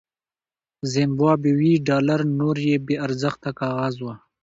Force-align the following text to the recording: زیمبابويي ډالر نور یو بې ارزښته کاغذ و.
زیمبابويي 0.91 1.73
ډالر 1.87 2.21
نور 2.39 2.55
یو 2.69 2.77
بې 2.85 2.95
ارزښته 3.05 3.49
کاغذ 3.59 3.95
و. 4.01 4.07